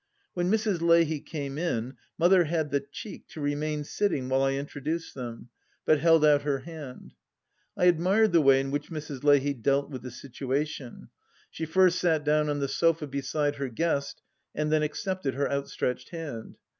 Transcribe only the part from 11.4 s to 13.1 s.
She first sat down on the sofa